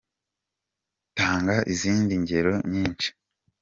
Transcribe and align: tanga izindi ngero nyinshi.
tanga 1.17 1.55
izindi 1.73 2.13
ngero 2.23 2.53
nyinshi. 2.71 3.09